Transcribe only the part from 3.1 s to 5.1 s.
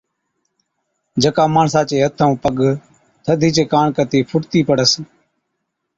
ٿڌِي چي ڪاڻ ڪتِي ڦُٽتِي پڙس